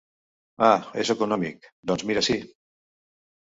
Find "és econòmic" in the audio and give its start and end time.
1.03-1.69